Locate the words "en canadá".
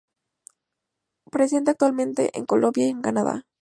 2.89-3.45